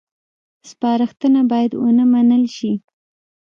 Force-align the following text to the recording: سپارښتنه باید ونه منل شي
سپارښتنه 0.69 1.41
باید 1.51 1.71
ونه 1.75 2.03
منل 2.13 2.43
شي 2.57 2.71